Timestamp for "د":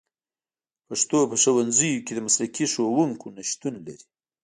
2.15-2.19